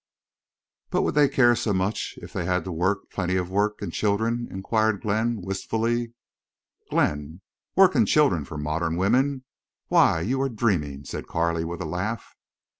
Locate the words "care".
1.29-1.55